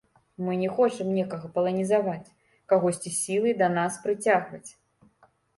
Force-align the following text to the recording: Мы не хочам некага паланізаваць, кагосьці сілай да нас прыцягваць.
Мы 0.45 0.53
не 0.61 0.69
хочам 0.77 1.11
некага 1.17 1.51
паланізаваць, 1.57 2.33
кагосьці 2.73 3.13
сілай 3.21 3.53
да 3.63 3.67
нас 3.77 3.93
прыцягваць. 4.07 4.67